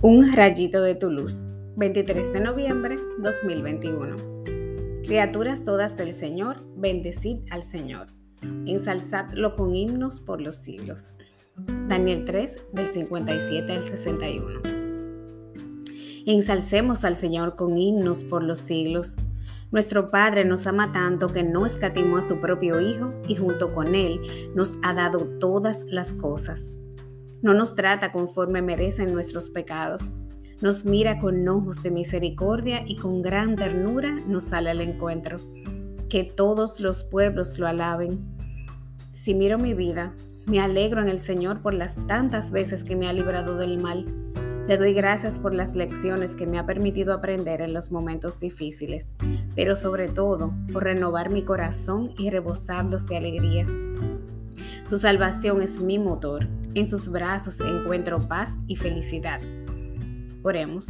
Un 0.00 0.32
rayito 0.32 0.80
de 0.80 0.94
tu 0.94 1.10
luz, 1.10 1.42
23 1.74 2.32
de 2.32 2.38
noviembre 2.38 2.94
2021. 3.18 4.14
Criaturas 5.04 5.64
todas 5.64 5.96
del 5.96 6.12
Señor, 6.12 6.62
bendecid 6.76 7.38
al 7.50 7.64
Señor. 7.64 8.06
Ensalzadlo 8.64 9.56
con 9.56 9.74
himnos 9.74 10.20
por 10.20 10.40
los 10.40 10.54
siglos. 10.54 11.14
Daniel 11.88 12.24
3, 12.24 12.66
del 12.74 12.86
57 12.86 13.72
al 13.72 13.88
61. 13.88 14.60
Ensalcemos 16.26 17.04
al 17.04 17.16
Señor 17.16 17.56
con 17.56 17.76
himnos 17.76 18.22
por 18.22 18.44
los 18.44 18.60
siglos. 18.60 19.16
Nuestro 19.72 20.12
Padre 20.12 20.44
nos 20.44 20.68
ama 20.68 20.92
tanto 20.92 21.26
que 21.26 21.42
no 21.42 21.66
escatimó 21.66 22.18
a 22.18 22.22
su 22.22 22.38
propio 22.38 22.80
Hijo 22.80 23.12
y 23.26 23.34
junto 23.34 23.72
con 23.72 23.96
Él 23.96 24.20
nos 24.54 24.78
ha 24.84 24.94
dado 24.94 25.26
todas 25.40 25.82
las 25.86 26.12
cosas. 26.12 26.62
No 27.40 27.54
nos 27.54 27.76
trata 27.76 28.10
conforme 28.10 28.62
merecen 28.62 29.12
nuestros 29.12 29.50
pecados. 29.50 30.14
Nos 30.60 30.84
mira 30.84 31.18
con 31.18 31.46
ojos 31.46 31.82
de 31.84 31.92
misericordia 31.92 32.82
y 32.84 32.96
con 32.96 33.22
gran 33.22 33.54
ternura 33.54 34.16
nos 34.26 34.44
sale 34.44 34.70
al 34.70 34.80
encuentro. 34.80 35.36
Que 36.08 36.24
todos 36.24 36.80
los 36.80 37.04
pueblos 37.04 37.56
lo 37.58 37.68
alaben. 37.68 38.18
Si 39.12 39.34
miro 39.34 39.56
mi 39.56 39.72
vida, 39.72 40.14
me 40.46 40.60
alegro 40.60 41.00
en 41.00 41.08
el 41.08 41.20
Señor 41.20 41.60
por 41.62 41.74
las 41.74 41.94
tantas 42.08 42.50
veces 42.50 42.82
que 42.82 42.96
me 42.96 43.06
ha 43.06 43.12
librado 43.12 43.56
del 43.56 43.80
mal. 43.80 44.06
Le 44.66 44.76
doy 44.76 44.92
gracias 44.92 45.38
por 45.38 45.54
las 45.54 45.76
lecciones 45.76 46.32
que 46.32 46.46
me 46.46 46.58
ha 46.58 46.66
permitido 46.66 47.14
aprender 47.14 47.60
en 47.60 47.72
los 47.72 47.92
momentos 47.92 48.40
difíciles, 48.40 49.06
pero 49.54 49.76
sobre 49.76 50.08
todo 50.08 50.52
por 50.72 50.84
renovar 50.84 51.30
mi 51.30 51.42
corazón 51.42 52.12
y 52.18 52.30
rebosarlos 52.30 53.06
de 53.06 53.16
alegría. 53.16 53.66
Su 54.86 54.98
salvación 54.98 55.62
es 55.62 55.80
mi 55.80 55.98
motor 55.98 56.48
en 56.78 56.86
sus 56.86 57.08
brazos 57.08 57.60
encuentro 57.60 58.18
paz 58.28 58.52
y 58.66 58.76
felicidad. 58.76 59.40
Oremos. 60.42 60.86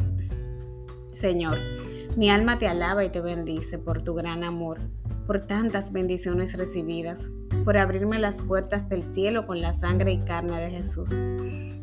Señor, 1.11 1.57
mi 2.15 2.29
alma 2.29 2.59
te 2.59 2.67
alaba 2.67 3.03
y 3.03 3.09
te 3.09 3.21
bendice 3.21 3.77
por 3.77 4.03
tu 4.03 4.13
gran 4.13 4.43
amor, 4.43 4.79
por 5.25 5.47
tantas 5.47 5.91
bendiciones 5.91 6.57
recibidas, 6.57 7.19
por 7.65 7.77
abrirme 7.77 8.19
las 8.19 8.41
puertas 8.41 8.87
del 8.87 9.03
cielo 9.03 9.45
con 9.45 9.61
la 9.61 9.73
sangre 9.73 10.11
y 10.11 10.19
carne 10.19 10.59
de 10.61 10.69
Jesús. 10.69 11.09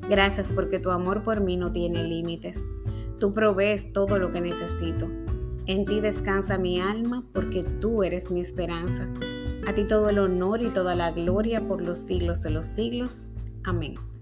Gracias 0.09 0.49
porque 0.55 0.79
tu 0.79 0.91
amor 0.91 1.23
por 1.23 1.41
mí 1.41 1.57
no 1.57 1.73
tiene 1.73 2.05
límites. 2.05 2.63
Tú 3.19 3.33
provees 3.33 3.93
todo 3.93 4.19
lo 4.19 4.31
que 4.31 4.41
necesito. 4.41 5.09
En 5.67 5.85
ti 5.85 6.01
descansa 6.01 6.59
mi 6.59 6.81
alma 6.81 7.25
porque 7.33 7.65
tú 7.65 8.05
eres 8.05 8.31
mi 8.31 8.41
esperanza. 8.41 9.09
A 9.67 9.73
ti 9.73 9.85
todo 9.85 10.11
el 10.11 10.21
honor 10.21 10.63
y 10.63 10.69
toda 10.69 10.95
la 10.95 11.11
gloria 11.11 11.67
por 11.67 11.83
los 11.83 11.99
siglos 11.99 12.43
de 12.43 12.51
los 12.51 12.67
siglos. 12.67 13.33
Amém. 13.67 14.16